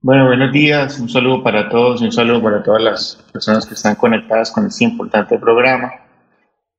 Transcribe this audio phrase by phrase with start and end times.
[0.00, 3.96] Bueno, buenos días, un saludo para todos, un saludo para todas las personas que están
[3.96, 5.92] conectadas con este importante programa.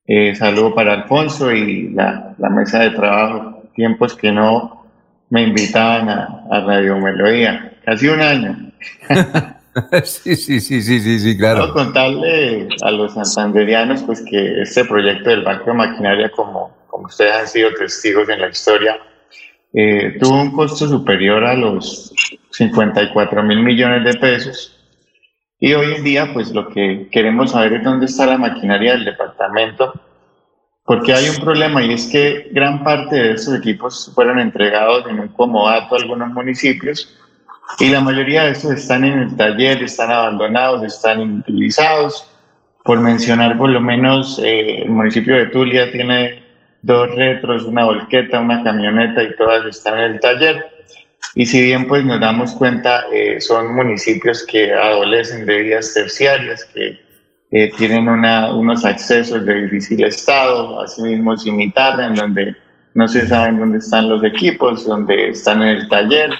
[0.08, 4.86] Eh, saludo para Alfonso y la, mesa de trabajo, tiempos que no
[5.30, 8.72] me invitaban a, a Radio Melodía, casi un año.
[10.06, 11.60] sí, sí, sí, sí, sí, sí, claro.
[11.60, 17.08] Quiero contarle a los santanderianos pues que este proyecto del Banco de Maquinaria, como, como
[17.08, 18.98] ustedes han sido testigos en la historia,
[19.74, 22.14] eh, tuvo un costo superior a los
[22.52, 24.76] 54 mil millones de pesos.
[25.60, 29.06] Y hoy en día, pues lo que queremos saber es dónde está la maquinaria del
[29.06, 29.94] departamento,
[30.86, 35.20] porque hay un problema y es que gran parte de esos equipos fueron entregados en
[35.20, 37.16] un comodato a algunos municipios
[37.78, 42.26] y la mayoría de estos están en el taller, están abandonados, están inutilizados.
[42.84, 46.39] Por mencionar por lo menos, eh, el municipio de Tulia tiene
[46.82, 50.66] dos retros, una volqueta, una camioneta y todas están en el taller.
[51.36, 56.66] Y si bien pues nos damos cuenta, eh, son municipios que adolecen de vías terciarias,
[56.66, 57.00] que
[57.52, 62.56] eh, tienen una, unos accesos de difícil estado, asimismo cimitarra, en donde
[62.94, 66.32] no se saben dónde están los equipos, donde están en el taller,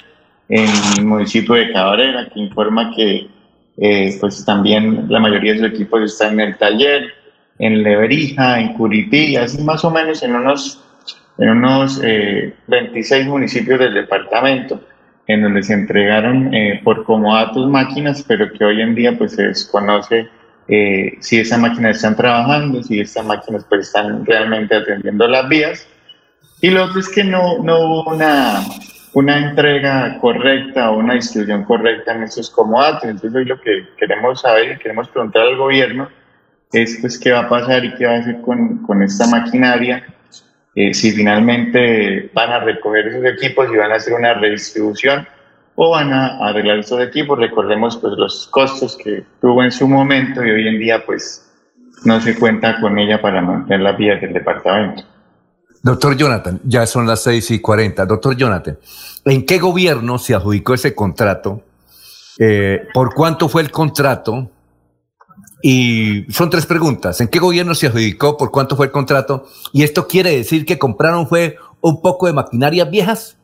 [0.48, 3.28] en el municipio de Cabrera, que informa que
[3.76, 7.12] eh, pues también la mayoría de sus equipos están en el taller,
[7.60, 10.82] en Lebrija, en Curipí, así más o menos en unos,
[11.36, 14.80] en unos 26 eh, municipios del departamento,
[15.26, 19.42] en donde se entregaron eh, por comodatos máquinas, pero que hoy en día pues se
[19.42, 20.26] desconoce
[20.68, 25.86] eh, si esas máquinas están trabajando, si estas máquinas pues están realmente atendiendo las vías.
[26.62, 28.62] Y lo otro es que no, no hubo una,
[29.12, 33.04] una entrega correcta o una distribución correcta en esos comodatos.
[33.04, 36.08] Entonces hoy lo que queremos saber y queremos preguntar al gobierno
[36.72, 40.04] es pues qué va a pasar y qué va a hacer con, con esta maquinaria,
[40.74, 45.26] eh, si finalmente van a recoger esos equipos y van a hacer una redistribución
[45.74, 47.38] o van a arreglar esos equipos.
[47.38, 51.50] Recordemos pues los costos que tuvo en su momento y hoy en día pues
[52.04, 55.02] no se cuenta con ella para mantener las vías del departamento.
[55.82, 58.04] Doctor Jonathan, ya son las 6 y 40.
[58.04, 58.78] Doctor Jonathan,
[59.24, 61.62] ¿en qué gobierno se adjudicó ese contrato?
[62.38, 64.50] Eh, ¿Por cuánto fue el contrato?
[65.62, 67.20] Y son tres preguntas.
[67.20, 68.36] ¿En qué gobierno se adjudicó?
[68.36, 69.46] ¿Por cuánto fue el contrato?
[69.72, 73.36] ¿Y esto quiere decir que compraron fue un poco de maquinarias viejas?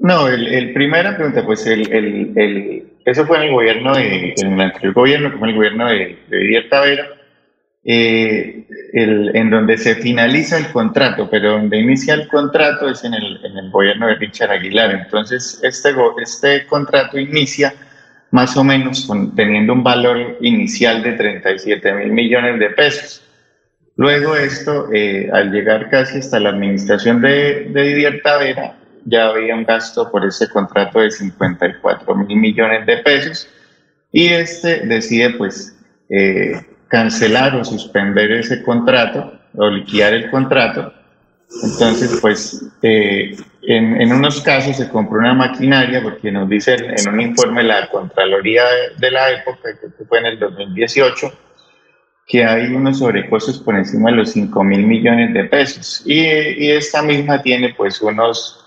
[0.00, 4.60] No, el, primera pregunta, pues el, el, eso fue en el gobierno de, en el
[4.60, 7.06] anterior gobierno, que fue el gobierno de, de Didier Tavera,
[7.84, 13.44] eh, en donde se finaliza el contrato, pero donde inicia el contrato es en el,
[13.44, 14.90] en el gobierno de Richard Aguilar.
[14.92, 15.90] Entonces, este,
[16.20, 17.74] este contrato inicia
[18.32, 23.22] más o menos teniendo un valor inicial de 37 mil millones de pesos.
[23.96, 29.54] Luego esto, eh, al llegar casi hasta la administración de, de Didier Tavera, ya había
[29.54, 33.48] un gasto por ese contrato de 54 mil millones de pesos
[34.10, 35.76] y este decide pues
[36.08, 40.92] eh, cancelar o suspender ese contrato o liquidar el contrato.
[41.62, 47.20] Entonces pues eh, en, unos casos se compró una maquinaria, porque nos dice en un
[47.20, 48.64] informe la Contraloría
[48.98, 51.32] de, la época, que fue en el 2018,
[52.26, 56.02] que hay unos sobrecostos por encima de los 5 mil millones de pesos.
[56.04, 56.24] Y,
[56.70, 58.64] esta misma tiene pues unos,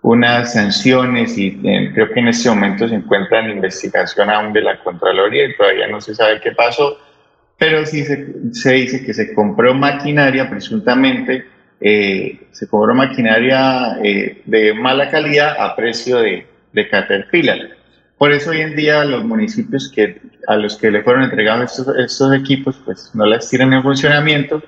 [0.00, 4.62] unas sanciones y eh, creo que en este momento se encuentra en investigación aún de
[4.62, 6.98] la Contraloría y todavía no se sabe qué pasó,
[7.58, 11.44] pero sí se, se dice que se compró maquinaria presuntamente
[11.84, 16.46] eh, se cobró maquinaria eh, de mala calidad a precio de,
[16.90, 17.58] Caterpillar.
[18.16, 22.34] Por eso hoy en día los municipios que, a los que le fueron entregados estos,
[22.34, 24.62] equipos pues no las tienen en funcionamiento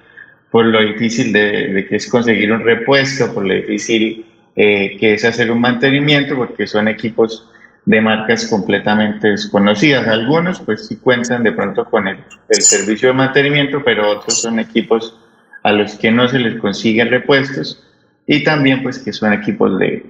[0.50, 5.24] por lo difícil de, que es conseguir un repuesto, por lo difícil eh, que es
[5.24, 7.48] hacer un mantenimiento, porque son equipos
[7.86, 10.06] de marcas completamente desconocidas.
[10.08, 15.18] Algunos pues sí cuentan de pronto con el servicio de mantenimiento, pero otros son equipos
[15.64, 17.82] a los que no se les consiguen repuestos
[18.26, 20.06] y también pues que son equipos de,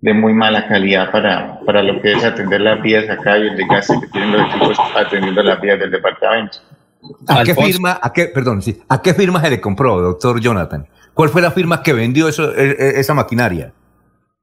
[0.00, 3.56] de muy mala calidad para, para lo que es atender las vías acá y el
[3.56, 6.58] desgaste que tienen los equipos atendiendo las vías del departamento.
[7.26, 10.86] ¿A qué firma, a qué, perdón, sí, a qué firma se le compró, doctor Jonathan?
[11.14, 13.72] ¿Cuál fue la firma que vendió eso, e, e, esa maquinaria?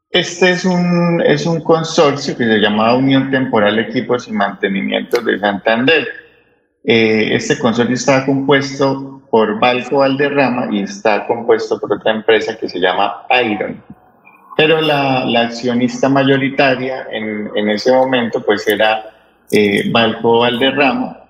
[0.09, 5.39] Este es un, es un consorcio que se llamaba Unión Temporal Equipos y Mantenimiento de
[5.39, 6.07] Santander.
[6.83, 12.67] Eh, este consorcio estaba compuesto por Balco Valderrama y está compuesto por otra empresa que
[12.67, 13.81] se llama Iron.
[14.57, 19.11] Pero la, la accionista mayoritaria en, en, ese momento pues era
[19.51, 21.25] eh, Balco Valderrama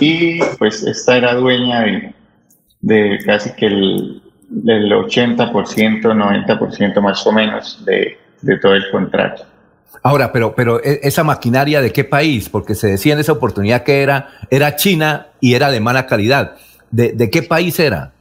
[0.00, 2.14] y pues esta era dueña de,
[2.80, 9.44] de casi que el del 80%, 90% más o menos de, de todo el contrato.
[10.02, 12.48] Ahora, pero, pero e, esa maquinaria de qué país?
[12.48, 16.56] Porque se decía en esa oportunidad que era, era China y era de mala calidad.
[16.96, 18.12] ¿De, qué país era?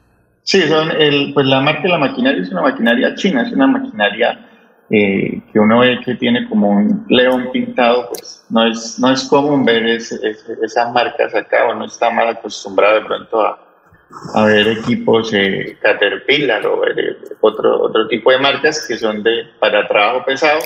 [0.44, 3.68] Sí, son el, pues la marca de la maquinaria es una maquinaria china, es una
[3.68, 4.50] maquinaria
[4.89, 9.24] eh, que uno ve que tiene como un león pintado, pues no es, no es
[9.24, 13.60] común ver esas marcas acá, uno está mal acostumbrado de pronto a,
[14.33, 19.45] a ver equipos eh, Caterpillar o eh, otro, otro tipo de marcas que son de,
[19.57, 20.60] para trabajo pesado,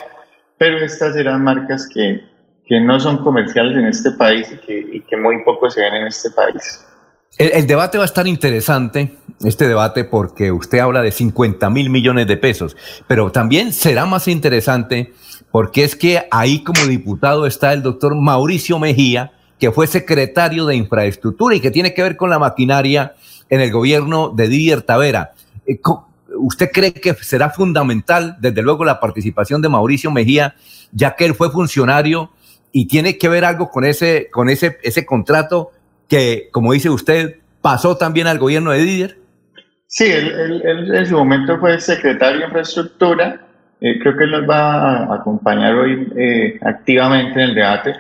[0.58, 2.26] pero estas eran marcas que,
[2.66, 5.94] que no son comerciales en este país y que, y que muy poco se ven
[5.94, 6.86] en este país.
[7.40, 9.16] El, debate va a estar interesante,
[9.46, 12.76] este debate, porque usted habla de 50 mil millones de pesos,
[13.08, 15.14] pero también será más interesante
[15.50, 20.76] porque es que ahí como diputado está el doctor Mauricio Mejía, que fue secretario de
[20.76, 23.14] infraestructura y que tiene que ver con la maquinaria
[23.50, 25.32] en el gobierno de Didier Tavera.
[25.66, 25.80] Eh,
[26.36, 30.56] ¿Usted cree que será fundamental, desde luego, la participación de Mauricio Mejía,
[30.92, 32.32] ya que él fue funcionario
[32.74, 35.72] y tiene que ver algo con ese, con ese, ese contrato
[36.10, 39.18] que, como dice usted, pasó también al gobierno de Didier?
[39.88, 40.62] Sí, él,
[40.94, 43.48] en su momento fue secretario de Infraestructura.
[43.82, 47.96] Eh, creo que él nos va a acompañar hoy eh, activamente en el debate.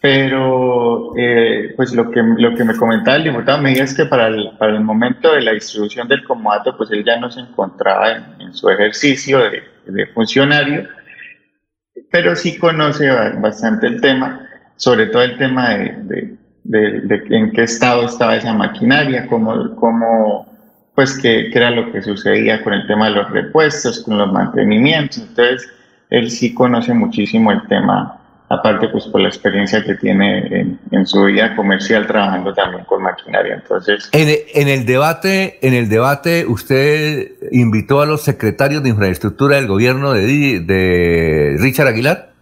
[0.00, 4.28] Pero, eh, pues lo que, lo que me comentaba el diputado me es que para
[4.28, 8.34] el, para el momento de la distribución del comodato, pues él ya no se encontraba
[8.38, 10.88] en, su ejercicio de, funcionario,
[12.10, 13.10] pero sí conoce
[13.40, 16.36] bastante el tema, sobre todo el tema de,
[16.72, 20.46] en qué estado estaba esa maquinaria, cómo, cómo
[20.94, 24.32] pues qué, qué, era lo que sucedía con el tema de los repuestos, con los
[24.32, 25.18] mantenimientos.
[25.18, 25.68] Entonces,
[26.10, 28.18] él sí conoce muchísimo el tema,
[28.48, 33.56] aparte pues por la experiencia que tiene en, su vida comercial trabajando también con maquinaria.
[33.56, 39.56] Entonces, en, en, el debate, en el debate, usted invitó a los secretarios de infraestructura
[39.56, 42.35] del gobierno de, de Richard Aguilar.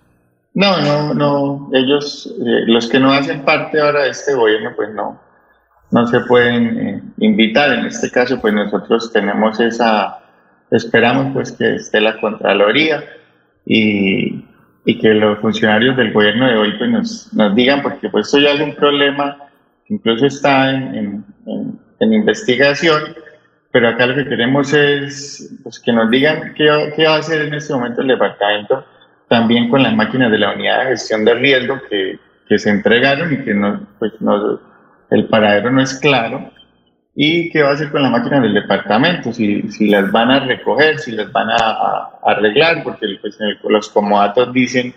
[0.55, 1.71] No, no, no.
[1.73, 5.21] Ellos, eh, los que no hacen parte ahora de este gobierno, pues no,
[5.91, 7.73] no se pueden eh, invitar.
[7.73, 10.21] En este caso, pues nosotros tenemos esa,
[10.71, 13.05] esperamos pues que esté la Contraloría
[13.67, 14.45] y,
[14.85, 16.91] y que los funcionarios del gobierno de hoy pues
[17.33, 19.39] nos, digan, porque pues esto ya es un problema
[19.89, 23.03] incluso está en, en, en, investigación,
[23.71, 27.43] pero acá lo que queremos es pues, que nos digan qué, qué va a hacer
[27.43, 28.85] en este momento el departamento
[29.35, 33.33] también con las máquinas de la unidad de gestión de riesgo que, que se entregaron
[33.33, 34.61] y que no, pues no,
[35.11, 36.53] el paradero no es claro.
[37.17, 39.33] ¿Y qué va a hacer con las máquinas del departamento?
[39.33, 43.37] Si, si las van a recoger, si las van a, arreglar, porque pues,
[43.69, 44.95] los comodatos dicen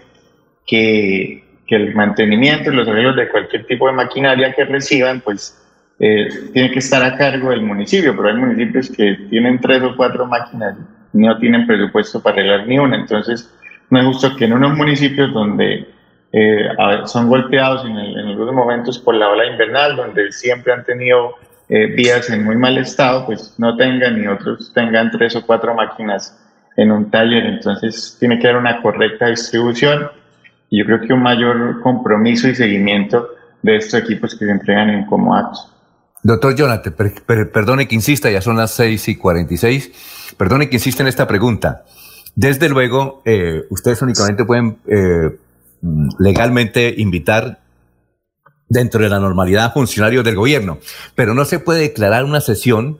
[0.67, 5.59] que, que, el mantenimiento y los arreglos de cualquier tipo de maquinaria que reciban, pues
[5.99, 9.95] eh, tiene que estar a cargo del municipio, pero hay municipios que tienen tres o
[9.95, 10.77] cuatro máquinas
[11.13, 12.97] no tienen presupuesto para arreglar ni una.
[12.97, 13.51] Entonces,
[13.89, 15.87] no es justo que en unos municipios donde
[16.31, 16.67] eh,
[17.05, 21.35] son golpeados en, algunos momentos por la ola invernal, donde siempre han tenido
[21.69, 25.73] eh, vías en muy mal estado, pues no tengan ni otros tengan tres o cuatro
[25.73, 26.37] máquinas
[26.75, 27.45] en un taller.
[27.45, 30.09] Entonces tiene que haber una correcta distribución
[30.69, 33.29] y yo creo que un mayor compromiso y seguimiento
[33.61, 35.73] de estos equipos que se entregan en Comodatos.
[36.23, 36.93] Doctor Jonathan,
[37.53, 40.35] perdone que insista, ya son las 6 y 46.
[40.37, 41.85] Perdone que insista en esta pregunta.
[42.37, 45.35] Desde luego, eh, ustedes únicamente pueden eh,
[46.19, 47.61] legalmente invitar
[48.69, 50.77] dentro de la normalidad funcionarios del gobierno,
[51.15, 52.99] pero no se puede declarar una sesión,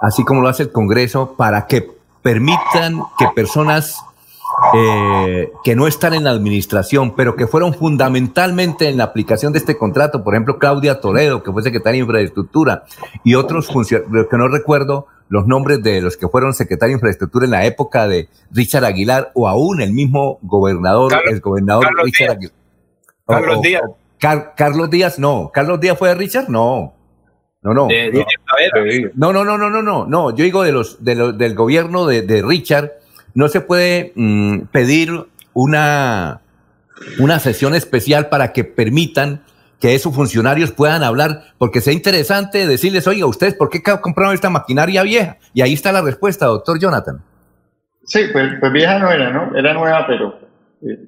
[0.00, 1.88] así como lo hace el Congreso, para que
[2.22, 3.98] permitan que personas
[4.74, 9.58] eh, que no están en la administración, pero que fueron fundamentalmente en la aplicación de
[9.58, 12.84] este contrato, por ejemplo, Claudia Toledo, que fue secretaria de Infraestructura,
[13.24, 17.46] y otros funcionarios que no recuerdo, los nombres de los que fueron secretarios de infraestructura
[17.46, 22.54] en la época de Richard Aguilar o aún el mismo gobernador, el gobernador Richard Aguilar.
[23.26, 23.82] Carlos Díaz.
[24.56, 25.50] Carlos Díaz, no.
[25.52, 26.48] ¿Carlos Díaz fue de Richard?
[26.48, 26.94] No.
[27.62, 27.88] No, no.
[29.14, 30.36] no, no, no, no, no, no, no.
[30.36, 32.92] Yo digo de los, del gobierno de, Richard,
[33.34, 35.10] no se puede mm, pedir
[35.54, 36.40] una,
[37.18, 39.42] una sesión especial para que permitan
[39.80, 44.48] que esos funcionarios puedan hablar, porque sea interesante decirles, oiga, ¿ustedes por qué compraron esta
[44.48, 45.38] maquinaria vieja?
[45.54, 47.20] Y ahí está la respuesta, doctor Jonathan.
[48.04, 49.56] Sí, pues, pues vieja no era, ¿no?
[49.56, 50.38] Era nueva, pero
[50.82, 50.98] eh,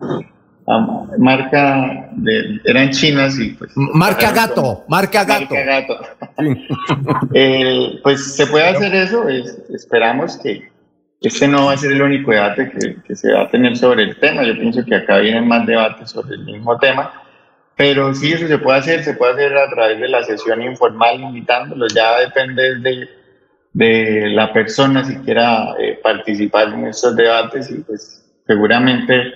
[1.18, 3.70] marca de, eran chinas y pues...
[3.76, 5.54] Marca gato, marca gato.
[5.54, 5.98] Marca gato.
[8.02, 9.24] pues se puede hacer eso,
[9.72, 10.73] esperamos que
[11.20, 14.02] este no va a ser el único debate que, que se va a tener sobre
[14.02, 17.12] el tema, yo pienso que acá vienen más debates sobre el mismo tema.
[17.76, 21.20] Pero sí, eso se puede hacer, se puede hacer a través de la sesión informal,
[21.20, 23.08] invitándolos, ya depende de,
[23.72, 29.32] de la persona si quiera eh, participar en estos debates y pues seguramente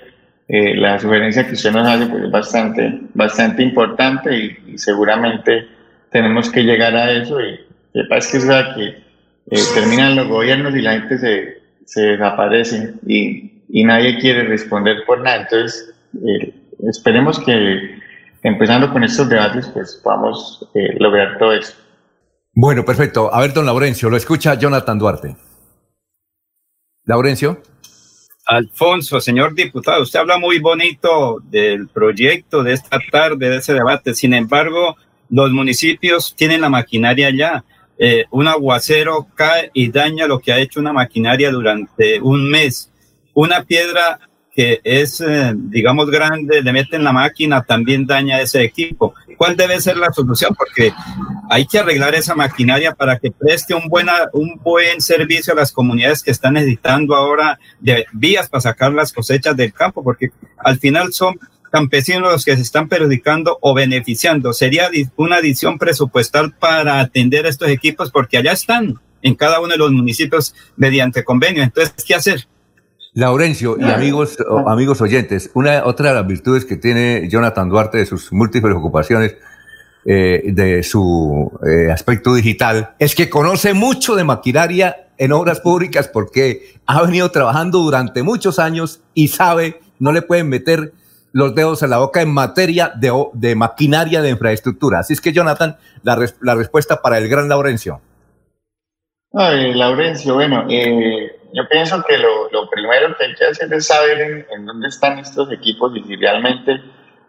[0.47, 5.67] eh, la sugerencia que usted nos hace pues, es bastante, bastante importante y, seguramente
[6.09, 7.39] tenemos que llegar a eso.
[7.41, 7.59] Y
[7.93, 11.58] que pasa es que, que eh, terminan los gobiernos y la gente se,
[11.89, 15.41] se desaparece y, y, nadie quiere responder por nada.
[15.41, 16.53] Entonces, eh,
[16.87, 17.99] esperemos que
[18.43, 20.69] empezando con estos debates, pues podamos
[20.99, 21.73] lograr todo eso.
[22.53, 23.33] Bueno, perfecto.
[23.33, 25.35] A ver, don Laurencio, lo escucha Jonathan Duarte.
[27.05, 27.61] Laurencio.
[28.45, 34.13] Alfonso, señor diputado, usted habla muy bonito del proyecto de esta tarde, de ese debate.
[34.13, 34.95] Sin embargo,
[35.29, 37.63] los municipios tienen la maquinaria ya.
[38.01, 42.89] Eh, un aguacero cae y daña lo que ha hecho una maquinaria durante un mes.
[43.33, 44.19] Una piedra
[44.55, 49.13] que es, eh, digamos, grande, le meten la máquina, también daña ese equipo.
[49.37, 50.55] ¿Cuál debe ser la solución?
[50.55, 50.93] Porque
[51.49, 55.71] hay que arreglar esa maquinaria para que preste un, buena, un buen servicio a las
[55.71, 60.79] comunidades que están necesitando ahora de vías para sacar las cosechas del campo, porque al
[60.79, 61.39] final son
[61.69, 64.53] campesinos los que se están perjudicando o beneficiando.
[64.53, 69.77] Sería una adición presupuestal para atender estos equipos porque allá están en cada uno de
[69.77, 71.63] los municipios mediante convenio.
[71.63, 72.47] Entonces, ¿qué hacer?
[73.13, 78.05] Laurencio y amigos, amigos oyentes, una otra de las virtudes que tiene Jonathan Duarte de
[78.05, 79.35] sus múltiples ocupaciones,
[80.05, 86.07] eh, de su eh, aspecto digital, es que conoce mucho de maquinaria en obras públicas
[86.07, 90.93] porque ha venido trabajando durante muchos años y sabe, no le pueden meter
[91.31, 94.99] los dedos en la boca en materia de, de maquinaria de infraestructura.
[94.99, 98.01] Así es que, Jonathan, la, la respuesta para el gran Laurencio.
[99.33, 103.85] Ay, Laurencio, bueno, eh, yo pienso que lo, lo, primero que hay que hacer es
[103.85, 106.81] saber en, dónde están estos equipos y si realmente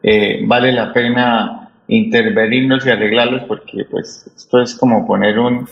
[0.02, 5.68] eh, vale la pena intervenirnos y arreglarlos, porque pues esto es como poner un,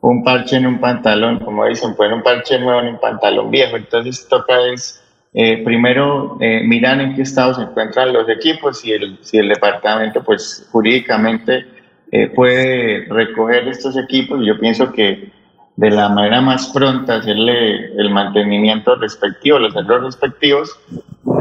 [0.00, 3.76] un parche en un pantalón, como dicen, poner un parche nuevo en un pantalón viejo.
[3.76, 5.00] Entonces toca es
[5.34, 9.48] eh, primero eh, mirar en qué estado se encuentran los equipos, y el, si el
[9.48, 11.66] departamento pues jurídicamente
[12.10, 14.44] eh, puede recoger estos equipos.
[14.44, 15.30] Yo pienso que
[15.76, 20.76] de la manera más pronta hacerle el mantenimiento respectivo, los errores respectivos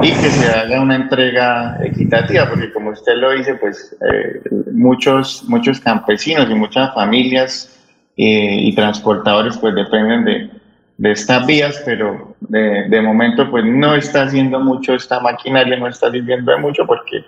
[0.04, 4.42] y que se haga una entrega equitativa, porque como usted lo dice, pues eh,
[4.74, 7.80] muchos, muchos campesinos y muchas familias
[8.16, 10.50] eh, y transportadores pues dependen de,
[10.98, 15.88] de estas vías, pero de, de, momento pues no está haciendo mucho esta maquinaria, no
[15.88, 17.24] está sirviendo de mucho porque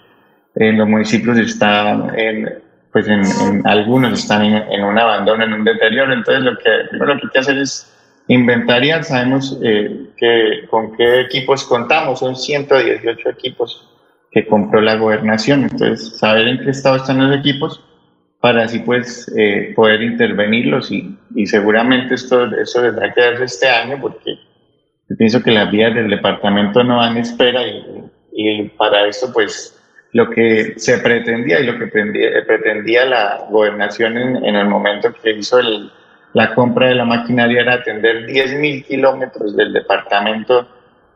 [0.56, 2.50] en los municipios está en
[2.92, 3.22] pues en,
[3.68, 6.14] algunos están en, un abandono, en un deterioro.
[6.14, 7.96] Entonces lo que primero que hay que hacer es
[8.28, 9.04] inventariar.
[9.04, 12.20] Sabemos eh, que, con qué equipos contamos.
[12.20, 13.88] Son 118 equipos
[14.32, 15.64] que compró la gobernación.
[15.64, 17.84] Entonces saber en qué estado están los equipos
[18.40, 23.70] para así pues eh, poder intervenirlos y, y, seguramente esto, eso tendrá que darse este
[23.70, 24.36] año porque
[25.10, 28.04] yo pienso que las vías del departamento no dan espera y,
[28.34, 29.80] y para eso pues
[30.12, 35.60] lo que se pretendía y lo que pretendía, la gobernación en, el momento que hizo
[36.34, 40.68] la compra de la maquinaria era atender 10.000 kilómetros del departamento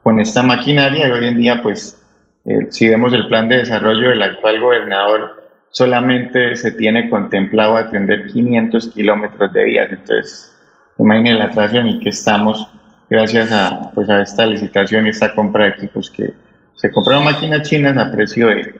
[0.04, 2.00] con esta maquinaria y hoy en día pues
[2.46, 5.43] eh, si vemos el plan de desarrollo del actual gobernador
[5.74, 10.54] solamente se tiene contemplado atender 500 kilómetros de vías entonces
[10.98, 12.68] imaginen la atracción y que estamos
[13.10, 16.34] gracias a, pues, a esta licitación y esta compra de equipos que
[16.76, 18.76] se compraron máquinas chinas a precio de,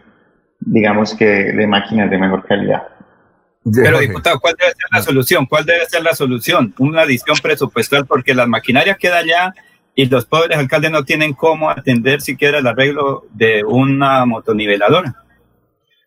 [0.60, 2.84] digamos que, de máquinas de mejor calidad.
[3.64, 5.46] Pero diputado, ¿cuál debe ser la solución?
[5.46, 6.74] ¿Cuál debe ser la solución?
[6.80, 9.54] Una adición presupuestal porque las maquinarias quedan ya
[9.96, 15.23] y los pobres alcaldes no tienen cómo atender siquiera el arreglo de una motoniveladora.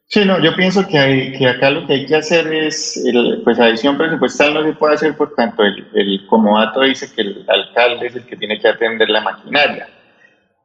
[0.09, 3.43] Sí, no, yo pienso que, hay, que acá lo que hay que hacer es, el,
[3.43, 7.45] pues adición presupuestal no se puede hacer por tanto el, el comodato dice que el
[7.49, 9.89] alcalde es el que tiene que atender la maquinaria.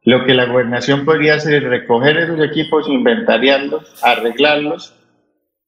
[0.04, 4.94] Lo que la gobernación podría hacer es recoger esos equipos, inventariarlos, arreglarlos,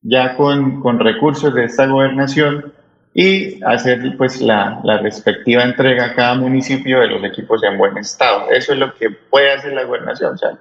[0.02, 2.72] ya con, con recursos de esta gobernación
[3.12, 7.96] y hacer pues la, la, respectiva entrega a cada municipio de los equipos en buen
[7.96, 8.50] estado.
[8.50, 10.58] Eso es lo que puede hacer la gobernación, o sea,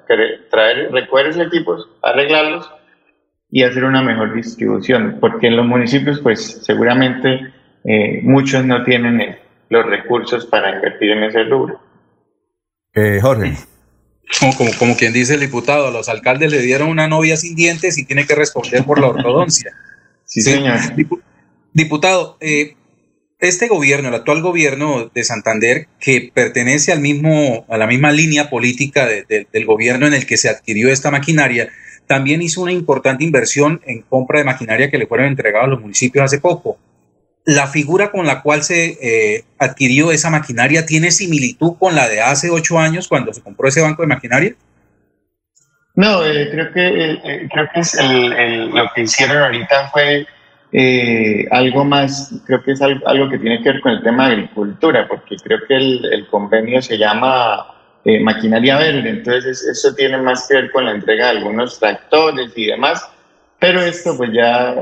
[0.50, 2.70] traer, recoger esos equipos, arreglarlos
[3.56, 9.38] y hacer una mejor distribución, porque en los municipios pues seguramente eh, muchos no tienen
[9.70, 11.80] los recursos para invertir en ese rubro.
[12.96, 13.54] Eh, Jorge.
[14.58, 18.06] Como, como, quien dice el diputado, los alcaldes le dieron una novia sin dientes y
[18.06, 19.72] tiene que responder por la ortodoncia.
[20.26, 20.80] sí, señor.
[21.74, 22.76] Diputado, eh,
[23.38, 28.50] este gobierno, el actual gobierno de Santander, que pertenece al mismo, a la misma línea
[28.50, 31.70] política del gobierno en el que se adquirió esta maquinaria,
[32.14, 35.82] también hizo una importante inversión en compra de maquinaria que le fueron entregados a los
[35.82, 36.78] municipios hace poco
[37.46, 42.22] la figura con la cual se eh, adquirió esa maquinaria tiene similitud con la de
[42.22, 44.56] hace ocho años cuando se compró ese banco de maquinaria?
[45.96, 50.26] No, eh, creo que eh, creo que lo que hicieron ahorita fue
[51.52, 55.08] algo más, creo que es algo, que tiene que ver con el tema de agricultura,
[55.08, 57.68] porque creo que el, convenio se llama
[58.22, 62.66] maquinaria verde, entonces eso tiene más que ver con la entrega de algunos tractores y
[62.68, 63.10] demás,
[63.60, 64.76] pero esto pues ya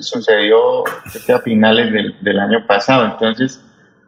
[0.00, 3.62] sucedió a finales del, del, año pasado, entonces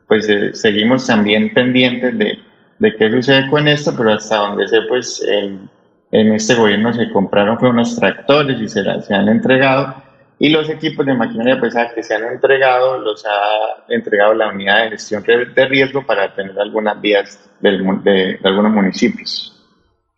[0.09, 2.39] pues seguimos también pendientes de,
[2.79, 5.23] de qué sucede con esto, pero hasta donde sé pues...
[5.23, 5.69] en
[6.11, 9.95] en este gobierno se compraron fue unos tractores y se, se han entregado
[10.39, 14.85] y los equipos de maquinaria pesada que se han entregado los ha entregado la unidad
[14.85, 19.55] de gestión de riesgo para tener algunas vías del, de, algunos municipios.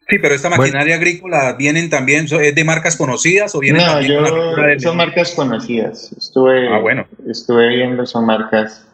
[0.08, 4.80] Sí, pero esta maquinaria agrícola vienen también, ¿es de marcas conocidas o vienen no, yo,
[4.80, 6.12] son marcas conocidas.
[6.12, 7.06] Estuve, ah, bueno.
[7.28, 8.86] estuve viendo, son marcas,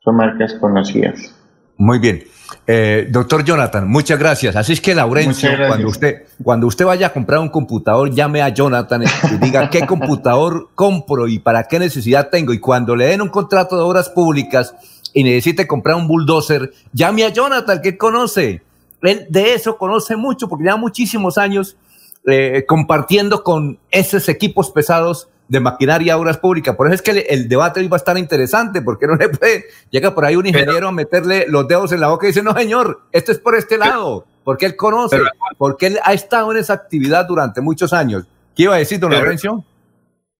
[0.00, 1.32] son marcas conocidas.
[1.78, 2.24] Muy bien.
[2.66, 4.56] Eh, doctor Jonathan, muchas gracias.
[4.56, 8.48] Así es que Laurencio, cuando usted, cuando usted vaya a comprar un computador, llame a
[8.48, 12.52] Jonathan y diga qué computador compro y para qué necesidad tengo.
[12.52, 14.74] Y cuando le den un contrato de obras públicas
[15.14, 18.62] y necesite comprar un bulldozer, llame a Jonathan, que conoce.
[19.02, 21.76] Él de eso conoce mucho porque lleva muchísimos años
[22.26, 26.76] eh, compartiendo con esos equipos pesados de maquinaria obras públicas.
[26.76, 29.64] Por eso es que el, debate hoy va a estar interesante, porque no le puede,
[29.90, 32.54] llega por ahí un ingeniero a meterle los dedos en la boca y dice, no
[32.54, 35.18] señor, esto es por este lado, porque él conoce,
[35.56, 38.24] porque él ha estado en esa actividad durante muchos años.
[38.54, 39.64] ¿Qué iba a decir, don Lorenzo?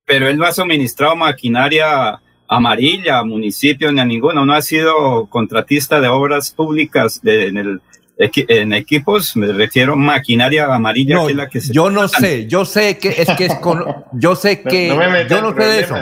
[0.04, 5.26] Pero él no ha suministrado maquinaria amarilla a municipios ni a ninguno, no ha sido
[5.26, 7.82] contratista de obras públicas en el
[8.18, 12.64] en equipos me refiero maquinaria amarilla que es la que se yo no sé yo
[12.64, 15.94] sé que es que es con yo sé que yo no sé de eso.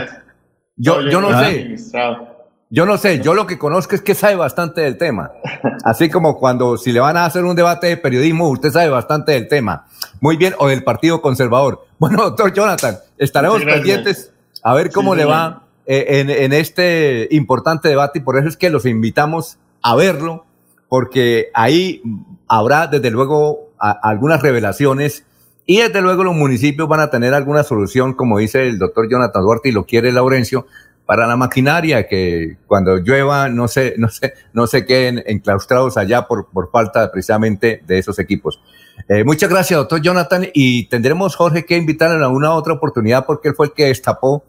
[0.77, 1.77] yo, yo no sé.
[2.71, 5.31] yo no sé yo lo que conozco es que sabe bastante del tema.
[5.85, 9.33] Así como cuando si le van a hacer un debate de periodismo usted sabe bastante
[9.33, 9.87] del tema.
[10.21, 11.85] Muy bien o del partido conservador.
[11.99, 14.33] Bueno doctor Jonathan estaremos pendientes
[14.63, 18.57] a ver cómo le va eh, en, en este importante debate y por eso es
[18.57, 20.47] que los invitamos a verlo
[20.89, 22.03] porque ahí
[22.49, 25.25] habrá desde luego algunas revelaciones
[25.67, 29.43] y desde luego los municipios van a tener alguna solución, como dice el doctor Jonathan
[29.43, 30.67] Duarte y lo quiere Laurencio,
[31.07, 36.27] para la maquinaria que cuando llueva no se, no se, no se queden enclaustrados allá
[36.27, 38.61] por, por falta precisamente de esos equipos.
[39.09, 43.49] Eh, muchas gracias, doctor Jonathan, y tendremos, Jorge, que invitarle a una otra oportunidad porque
[43.49, 44.45] él fue el que destapó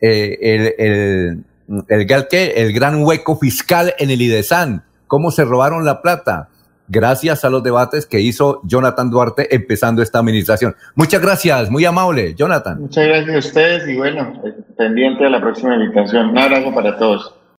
[0.00, 1.44] eh, el, el,
[1.88, 6.48] el, el gran hueco fiscal en el IDESAN cómo se robaron la plata,
[6.88, 10.74] gracias a los debates que hizo Jonathan Duarte empezando esta administración.
[10.96, 12.80] Muchas gracias, muy amable, Jonathan.
[12.80, 14.42] Muchas gracias a ustedes y bueno,
[14.76, 16.30] pendiente de la próxima invitación.
[16.30, 17.32] Un abrazo para todos.